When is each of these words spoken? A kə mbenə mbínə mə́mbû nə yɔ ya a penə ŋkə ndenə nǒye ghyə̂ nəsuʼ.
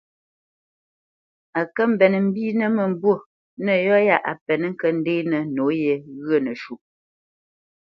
A 1.59 1.61
kə 1.75 1.83
mbenə 1.91 2.17
mbínə 2.27 2.65
mə́mbû 2.75 3.13
nə 3.63 3.73
yɔ 3.85 3.97
ya 4.07 4.17
a 4.31 4.33
penə 4.45 4.67
ŋkə 4.73 4.87
ndenə 4.99 5.37
nǒye 5.55 5.93
ghyə̂ 6.23 6.37
nəsuʼ. 6.45 6.81